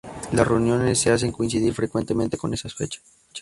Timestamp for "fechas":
2.73-3.03